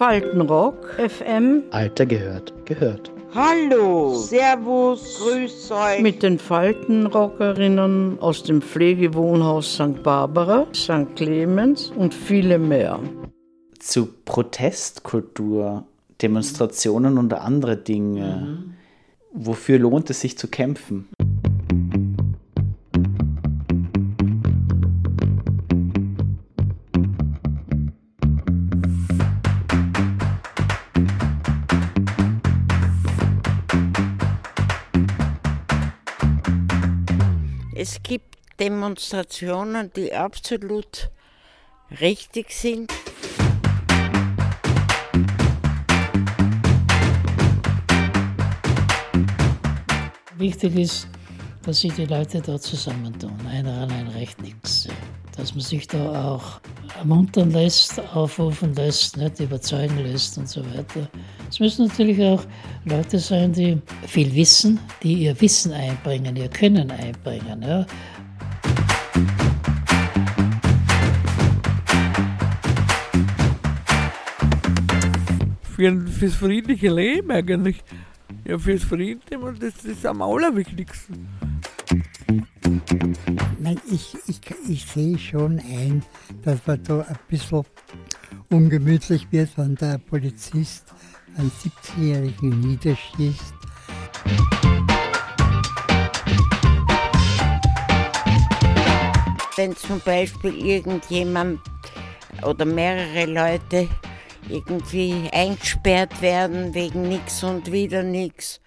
[0.00, 1.64] Faltenrock, FM.
[1.72, 3.12] Alter gehört, gehört.
[3.34, 6.00] Hallo, Servus, Grüß euch.
[6.00, 10.02] Mit den Faltenrockerinnen aus dem Pflegewohnhaus St.
[10.02, 11.14] Barbara, St.
[11.16, 12.98] Clemens und viele mehr.
[13.78, 15.84] Zu Protestkultur,
[16.22, 18.46] Demonstrationen und andere Dinge.
[18.46, 18.74] Mhm.
[19.32, 21.10] Wofür lohnt es sich zu kämpfen?
[37.92, 41.10] Es gibt Demonstrationen, die absolut
[42.00, 42.92] richtig sind.
[50.36, 51.08] Wichtig ist,
[51.64, 53.36] dass sich die Leute da zusammentun.
[53.48, 54.86] Einer allein recht nichts.
[55.36, 56.60] Dass man sich da auch
[56.98, 61.08] ermuntern lässt, aufrufen lässt, nicht überzeugen lässt und so weiter.
[61.48, 62.44] Es müssen natürlich auch
[62.84, 67.62] Leute sein, die viel wissen, die ihr Wissen einbringen, ihr Können einbringen.
[67.62, 67.86] Ja.
[75.62, 77.82] Für, fürs friedliche Leben eigentlich.
[78.44, 81.28] Ja, fürs Frieden, das, das ist am allerwichtigsten.
[83.60, 86.02] Nein, ich, ich, ich sehe schon ein,
[86.42, 87.62] dass man da ein bisschen
[88.48, 90.86] ungemütlich wird, wenn der Polizist
[91.36, 93.54] einen 17-Jährigen niederschießt.
[99.56, 101.60] Wenn zum Beispiel irgendjemand
[102.42, 103.88] oder mehrere Leute
[104.48, 108.60] irgendwie eingesperrt werden wegen nichts und wieder nichts.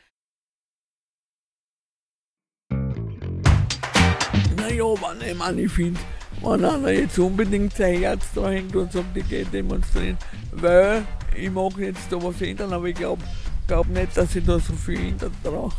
[5.38, 6.00] Meine, ich finde,
[6.42, 10.18] wenn einer jetzt unbedingt sein Herz da hängt und sagt, ich gehe demonstrieren,
[10.52, 13.22] weil ich mag jetzt da was ändern, aber ich glaube
[13.68, 15.74] glaub nicht, dass ich da so viel ändert drauf.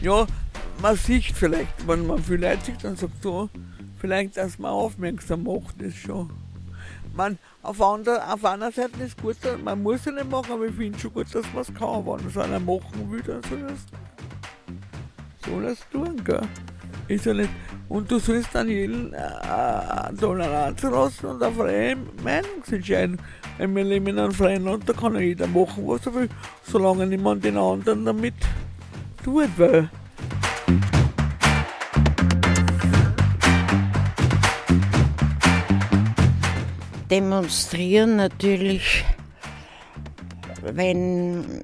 [0.00, 0.26] Ja,
[0.80, 3.50] man sieht vielleicht, wenn man viel Leute sieht, dann sagt so,
[4.00, 6.30] vielleicht, dass man aufmerksam macht, ist schon.
[7.14, 10.74] Man, auf, andere, auf einer Seite ist gut, man muss es nicht machen, aber ich
[10.74, 12.06] finde schon gut, dass man es kann.
[12.06, 16.40] Wenn es einer machen will, dann soll es, soll es tun, gell?
[17.08, 17.50] Ist ja nicht.
[17.92, 21.94] Und du sollst dann jeden äh, Toleranz lassen und eine freie
[22.24, 23.18] Meinungsentscheidung.
[23.58, 26.28] Weil wir leben in einem freien Land, da kann jeder machen, was er will,
[26.62, 28.32] solange niemand den anderen damit
[29.22, 29.90] tut, weil.
[37.10, 39.04] Demonstrieren natürlich,
[40.62, 41.62] wenn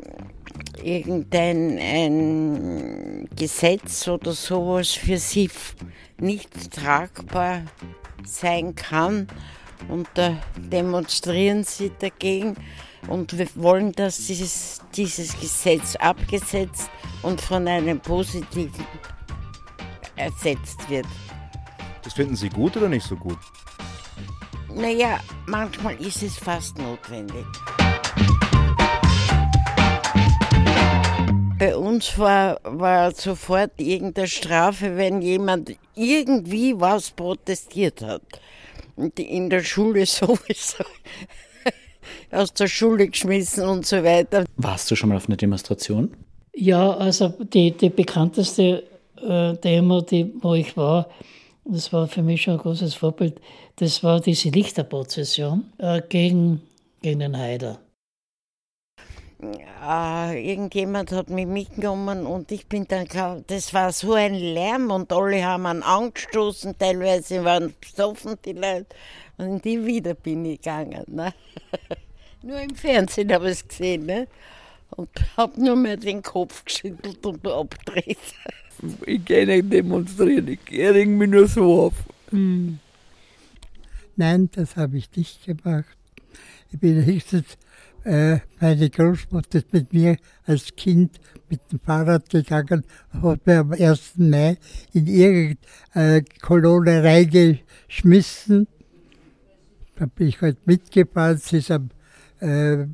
[0.82, 5.48] irgendein ein Gesetz oder sowas für sie
[6.20, 7.62] nicht tragbar
[8.24, 9.28] sein kann
[9.88, 12.56] und da demonstrieren sie dagegen
[13.06, 16.90] und wir wollen, dass dieses, dieses Gesetz abgesetzt
[17.22, 18.84] und von einem positiven
[20.16, 21.06] ersetzt wird.
[22.02, 23.38] Das finden Sie gut oder nicht so gut?
[24.74, 27.46] Naja, manchmal ist es fast notwendig.
[31.98, 38.22] Uns war, war sofort irgendeine Strafe, wenn jemand irgendwie was protestiert hat.
[38.94, 40.84] Und in der Schule sowieso
[42.30, 44.44] aus der Schule geschmissen und so weiter.
[44.56, 46.16] Warst du schon mal auf einer Demonstration?
[46.54, 48.84] Ja, also die, die bekannteste
[49.20, 51.08] äh, Demo, die, wo ich war,
[51.64, 53.40] das war für mich schon ein großes Vorbild,
[53.76, 56.62] das war diese Lichterprozession äh, gegen,
[57.02, 57.80] gegen den Haider
[59.40, 63.06] äh, irgendjemand hat mich mitgenommen und ich bin dann,
[63.46, 68.86] das war so ein Lärm und alle haben an angestoßen, teilweise waren besoffen die Leute
[69.36, 71.04] und in die wieder bin ich gegangen.
[71.06, 71.32] Ne?
[72.42, 74.26] nur im Fernsehen habe ich es gesehen ne?
[74.90, 78.18] und habe nur mehr den Kopf geschüttelt und abgedreht.
[79.06, 81.94] Ich gehe nicht demonstrieren, ich reg mich nur so auf.
[82.30, 82.78] Hm.
[84.14, 85.97] Nein, das habe ich nicht gemacht.
[86.70, 87.56] Ich bin höchstens
[88.04, 90.16] äh, meine Großmutter ist mit mir
[90.46, 91.20] als Kind
[91.50, 94.14] mit dem Fahrrad gegangen, hat mir am 1.
[94.16, 94.56] Mai
[94.92, 95.56] in ihre
[95.94, 98.66] äh, Kolonne reingeschmissen.
[99.96, 101.90] Da bin ich halt mitgefahren, sie ist am,
[102.40, 102.86] äh,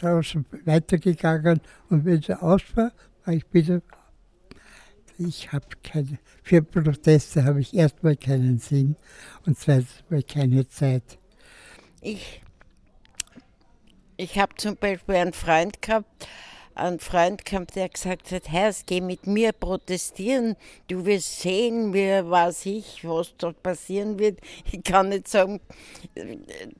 [0.00, 1.60] draußen weitergegangen
[1.90, 2.92] und wenn sie aus war,
[3.24, 3.82] war ich wieder.
[5.18, 8.96] Ich habe keine, für Proteste habe ich erstmal keinen Sinn
[9.46, 11.18] und zweitens mal keine Zeit.
[12.00, 12.40] Ich
[14.20, 16.26] ich habe zum Beispiel einen Freund gehabt,
[16.74, 20.56] einen Freund gehabt, der gesagt hat, Herr, geh mit mir protestieren,
[20.88, 24.40] du wirst sehen, wie weiß ich, was da passieren wird.
[24.72, 25.60] Ich kann nicht sagen,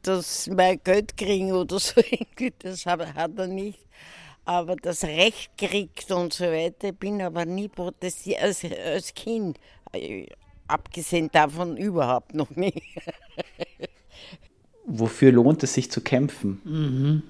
[0.03, 2.01] dass mein Geld kriegen oder so,
[2.59, 3.79] das hat er nicht.
[4.45, 9.61] Aber das Recht kriegt und so weiter, bin aber nie protestiert, als, als Kind,
[10.67, 12.83] abgesehen davon überhaupt noch nie.
[14.89, 16.61] Wofür lohnt es sich zu kämpfen?
[16.65, 17.23] Mhm.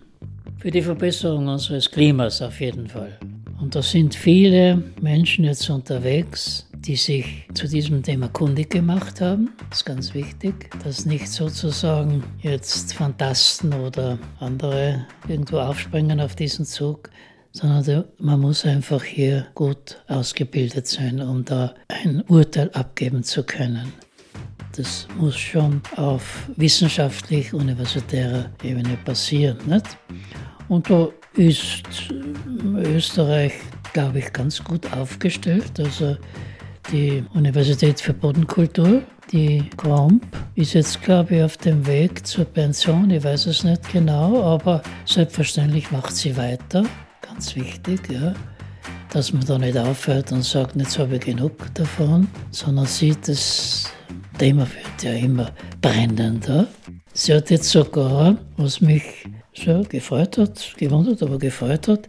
[0.59, 3.19] Für die Verbesserung unseres Klimas auf jeden Fall.
[3.61, 9.51] Und da sind viele Menschen jetzt unterwegs, die sich zu diesem Thema kundig gemacht haben.
[9.71, 16.65] Das ist ganz wichtig, dass nicht sozusagen jetzt Fantasten oder andere irgendwo aufspringen auf diesen
[16.65, 17.11] Zug,
[17.53, 23.93] sondern man muss einfach hier gut ausgebildet sein, um da ein Urteil abgeben zu können.
[24.79, 29.59] Das muss schon auf wissenschaftlich-universitärer Ebene passieren.
[29.67, 29.99] Nicht?
[30.69, 31.83] Und da ist
[32.77, 33.55] Österreich,
[33.93, 35.81] glaube ich, ganz gut aufgestellt.
[35.81, 36.17] Also
[36.93, 39.03] die Universität für Bodenkultur,
[39.33, 43.11] die Gromp, ist jetzt, glaube ich, auf dem Weg zur Pension.
[43.11, 46.85] Ich weiß es nicht genau, aber selbstverständlich macht sie weiter.
[47.21, 48.33] Ganz wichtig, ja.
[49.11, 53.91] Dass man da nicht aufhört und sagt, jetzt habe ich genug davon, sondern sieht, das
[54.39, 56.69] Thema wird ja immer brennender.
[57.13, 59.03] Sie hat jetzt sogar, was mich
[59.53, 62.07] so gefreut hat, gewundert, aber gefreut hat,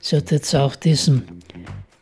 [0.00, 1.22] sie hat jetzt auch diesen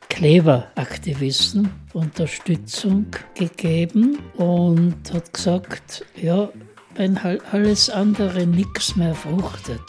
[0.09, 6.49] Kleberaktivisten Unterstützung gegeben und hat gesagt, ja,
[6.95, 7.19] wenn
[7.53, 9.83] alles andere nichts mehr fruchtet,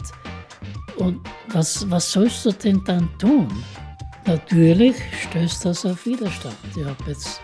[0.97, 1.21] und
[1.53, 3.47] was, was sollst du denn dann tun?
[4.25, 6.57] Natürlich stößt das auf Widerstand.
[6.75, 7.41] Ich habe jetzt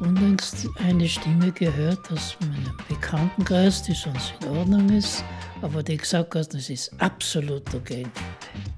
[0.00, 5.22] unlängst eine Stimme gehört aus meinem Bekanntenkreis, die sonst in Ordnung ist,
[5.62, 8.06] aber die gesagt hat, das ist absolut okay.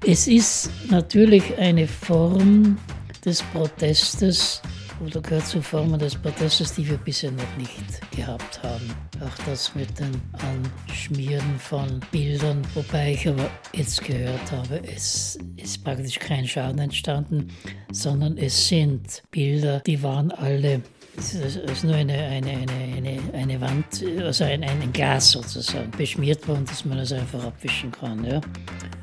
[0.05, 2.77] Es ist natürlich eine Form
[3.25, 4.61] des Protestes
[5.05, 8.93] oder gehört zu Formen des Protestes, die wir bisher noch nicht gehabt haben.
[9.21, 15.83] Auch das mit dem Anschmieren von Bildern, wobei ich aber jetzt gehört habe, es ist
[15.83, 17.49] praktisch kein Schaden entstanden,
[17.91, 20.81] sondern es sind Bilder, die waren alle
[21.17, 26.47] es ist nur eine, eine, eine, eine, eine Wand, also ein, ein Glas sozusagen, beschmiert
[26.47, 28.23] worden, dass man das einfach abwischen kann.
[28.25, 28.41] Ja.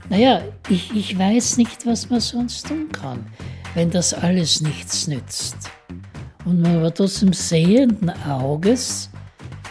[0.08, 3.26] Naja, ich, ich weiß nicht, was man sonst tun kann,
[3.74, 5.56] wenn das alles nichts nützt.
[6.44, 9.10] Und man aber trotzdem sehenden Auges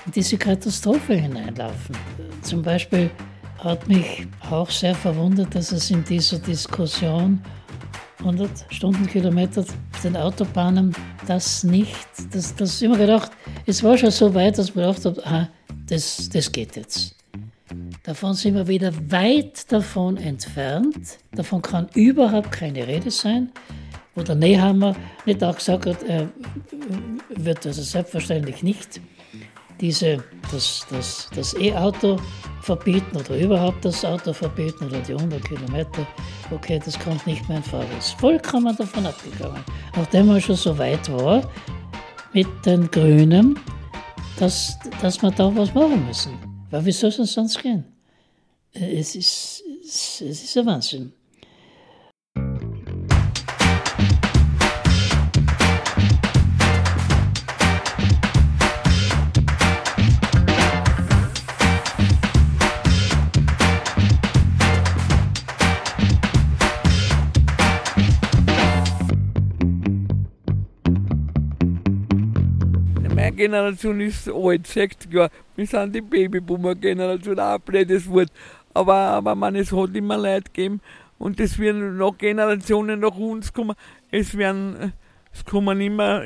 [0.06, 1.98] in diese Katastrophe hineinlaufen.
[2.42, 3.10] Zum Beispiel
[3.58, 7.42] hat mich auch sehr verwundert, dass es in dieser Diskussion
[8.20, 10.94] 100 Stundenkilometer auf den Autobahnen
[11.26, 11.96] das nicht,
[12.32, 13.32] das, das immer gedacht,
[13.66, 15.50] es war schon so weit, dass man gedacht hat, aha,
[15.88, 17.16] das, das geht jetzt.
[18.04, 21.20] Davon sind wir wieder weit davon entfernt.
[21.32, 23.52] Davon kann überhaupt keine Rede sein.
[24.16, 24.96] Wo der Nehammer
[25.26, 26.30] nicht auch gesagt hat, er
[27.30, 29.00] wird also selbstverständlich nicht
[29.80, 32.18] diese, das, das, das E-Auto
[32.62, 36.06] verbieten oder überhaupt das Auto verbieten oder die 100 Kilometer,
[36.52, 37.88] okay, das kommt nicht mehr in Frage.
[37.98, 39.64] Ist vollkommen davon abgegangen.
[39.96, 41.50] Nachdem man schon so weit war
[42.34, 43.58] mit den Grünen,
[44.38, 46.34] dass, dass wir da was machen müssen.
[46.70, 47.86] Weil wie soll es sonst gehen?
[48.72, 51.12] Es ist, es ist ein Wahnsinn.
[73.40, 75.32] Generation ist alt, 60 Jahre.
[75.56, 78.30] Wir sind die Babyboomer-Generation, auch ein blödes Wort.
[78.74, 80.82] Aber, aber man, es hat immer Leute gegeben
[81.18, 83.78] und es werden noch Generationen nach uns kommen.
[84.12, 84.92] Es werden,
[85.32, 86.22] es kommen immer,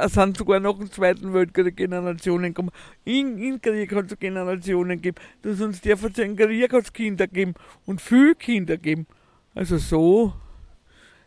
[0.00, 2.70] es sind sogar nach dem Zweiten Weltkrieg Generationen kommen.
[3.04, 5.16] In, Krieg hat es Generationen gegeben.
[5.42, 7.54] Das uns der erzählen, Krieg hat es Kinder geben
[7.86, 9.08] und viele Kinder geben.
[9.52, 10.32] Also so,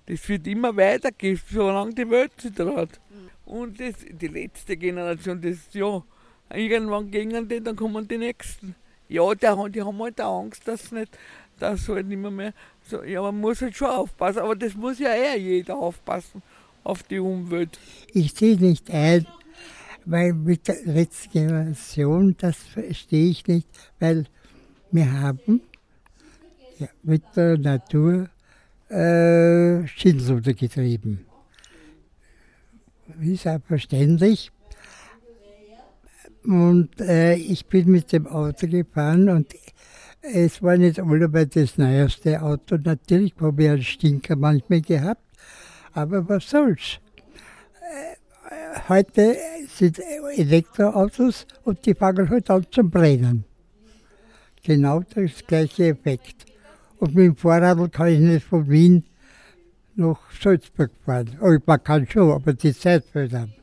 [0.06, 3.02] das wird immer weitergehen, solange die Welt sich dreht.
[3.50, 6.04] Und das, die letzte Generation, das ja,
[6.54, 8.76] irgendwann gingen die, dann kommen die nächsten.
[9.08, 11.18] Ja, die, haben halt auch Angst, dass nicht,
[11.58, 12.54] dass halt nicht mehr, mehr
[12.84, 16.44] so, ja, man muss halt schon aufpassen, aber das muss ja eher jeder aufpassen
[16.84, 17.80] auf die Umwelt.
[18.14, 19.26] Ich sehe nicht ein,
[20.06, 23.68] weil mit der letzten Generation, das verstehe ich nicht,
[24.00, 24.26] weil
[24.92, 25.62] wir haben
[26.78, 28.30] ja, mit der Natur
[28.90, 31.26] äh, Schindluder getrieben
[33.22, 34.52] ist auch verständlich.
[36.44, 39.54] Und äh, ich bin mit dem Auto gefahren und
[40.22, 42.78] Es war nicht allebei das neueste Auto.
[42.78, 45.24] Natürlich habe ich einen Stinker manchmal gehabt,
[45.94, 47.00] aber was soll's.
[47.82, 48.16] Äh,
[48.90, 49.38] Heute
[49.68, 50.00] sind
[50.36, 53.46] Elektroautos und die fangen halt an zum Brennen.
[54.64, 56.46] Genau das gleiche Effekt.
[56.98, 59.06] Und mit dem Fahrrad kann ich nicht von Wien
[60.00, 61.38] nach Salzburg fahren.
[61.42, 63.54] Oh, man kann schon, aber die Zeit fehlt dann.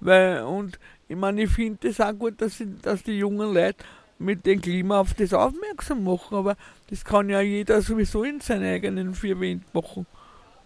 [0.00, 0.78] Weil, und
[1.08, 3.84] ich meine, ich finde es auch gut, dass, dass die jungen Leute
[4.18, 6.56] mit dem Klima auf das aufmerksam machen, aber
[6.90, 10.06] das kann ja jeder sowieso in seinen eigenen vier Wänden machen.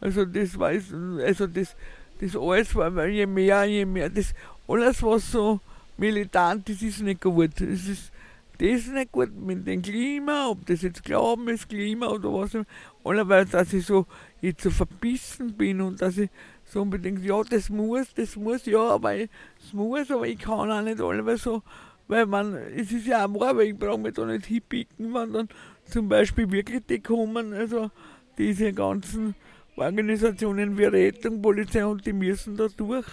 [0.00, 1.76] Also das weiß, also das,
[2.20, 2.74] das alles,
[3.10, 4.34] je mehr, je mehr, das
[4.66, 5.60] alles was so
[5.96, 7.60] militant ist, ist nicht gut.
[7.60, 8.11] Es ist
[8.58, 12.56] das ist nicht gut mit dem Klima, ob das jetzt Glauben ist, Klima oder was.
[13.04, 14.06] Allerweil, dass ich so
[14.40, 16.30] jetzt so verbissen bin und dass ich
[16.64, 20.82] so unbedingt, ja, das muss, das muss, ja, aber das muss, aber ich kann auch
[20.82, 21.62] nicht alle so,
[22.08, 25.32] weil man, es ist ja auch wahr, weil ich brauche mich da nicht hinpicken, wenn
[25.32, 25.48] dann
[25.84, 27.90] zum Beispiel wirklich die kommen, also
[28.38, 29.34] diese ganzen
[29.76, 33.06] Organisationen wie Rettung, Polizei und die müssen da durch.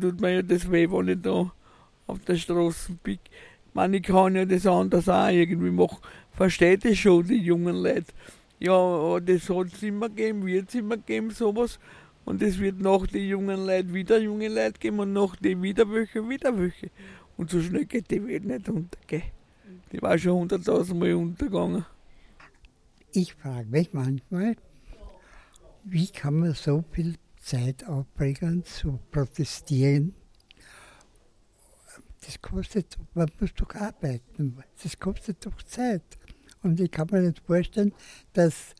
[0.00, 1.52] Tut mir ja das weh, wenn ich da
[2.06, 3.20] auf der Straße pick.
[3.74, 5.98] Man, ich kann ja das anders auch irgendwie machen.
[6.32, 8.12] Versteht das schon, die jungen Leute.
[8.58, 11.78] Ja, das hat es immer gegeben, wird es immer geben, sowas.
[12.24, 15.90] Und es wird nach den jungen Leuten wieder junge Leute geben und nach den wieder
[15.90, 16.90] welche, wieder welche.
[17.36, 19.32] Und so schnell geht die Welt nicht untergehen.
[19.90, 21.84] Die war schon hunderttausendmal untergegangen.
[23.12, 24.56] Ich frage mich manchmal,
[25.84, 30.14] wie kann man so viel Zeit aufbringen zu protestieren?
[32.24, 36.02] Das kostet, man muss doch arbeiten, das kostet doch Zeit.
[36.62, 37.92] Und ich kann mir nicht vorstellen,
[38.32, 38.74] dass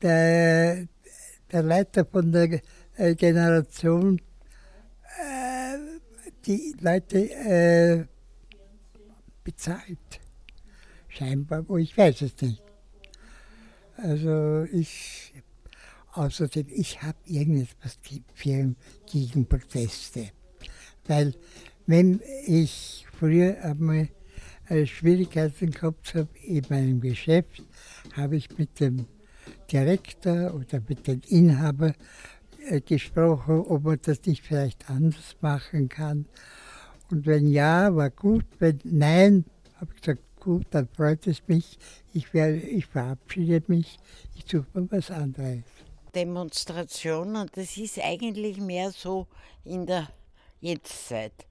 [0.00, 0.86] der,
[1.50, 2.60] der Leiter von der
[2.96, 4.20] äh, Generation
[5.18, 5.78] äh,
[6.46, 8.04] die Leute äh,
[9.42, 10.20] bezahlt.
[11.08, 12.62] Scheinbar, aber ich weiß es nicht.
[13.96, 15.32] Also ich,
[16.12, 17.98] außerdem, ich habe irgendetwas
[18.36, 20.30] gegen Proteste.
[21.06, 21.34] Weil
[21.88, 24.08] wenn ich früher einmal
[24.84, 27.62] Schwierigkeiten gehabt habe in meinem Geschäft,
[28.14, 29.06] habe ich mit dem
[29.72, 31.94] Direktor oder mit dem Inhaber
[32.68, 36.26] äh, gesprochen, ob man das nicht vielleicht anders machen kann.
[37.10, 38.44] Und wenn ja, war gut.
[38.58, 39.46] Wenn nein,
[39.80, 41.78] habe ich gesagt, gut, dann freut es mich.
[42.12, 43.96] Ich, werde, ich verabschiede mich.
[44.36, 45.62] Ich suche mir was anderes.
[46.14, 49.26] Demonstrationen, das ist eigentlich mehr so
[49.64, 50.08] in der
[50.60, 51.47] Jetztzeit.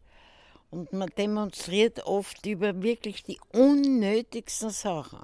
[0.69, 5.19] Und man demonstriert oft über wirklich die unnötigsten Sachen.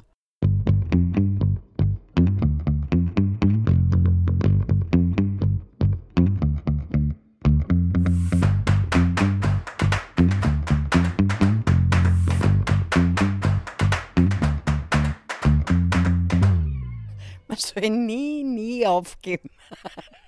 [17.48, 19.50] Man soll nie, nie aufgeben.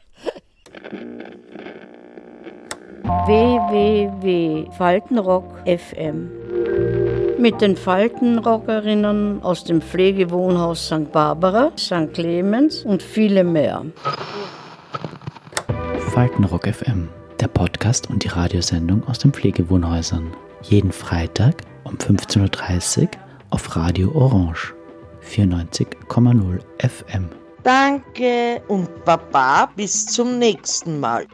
[3.26, 6.30] www.faltenrock FM.
[7.40, 11.12] Mit den Faltenrockerinnen aus dem Pflegewohnhaus St.
[11.12, 12.14] Barbara, St.
[12.14, 13.84] Clemens und viele mehr.
[16.14, 20.32] Faltenrock FM, der Podcast und die Radiosendung aus den Pflegewohnhäusern.
[20.62, 23.10] Jeden Freitag um 15.30 Uhr
[23.50, 24.76] auf Radio Orange
[25.28, 27.30] 94,0 FM.
[27.64, 31.26] Danke und Baba bis zum nächsten Mal.